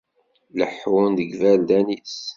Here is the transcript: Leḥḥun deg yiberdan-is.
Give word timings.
Leḥḥun 0.59 1.09
deg 1.17 1.29
yiberdan-is. 1.31 2.17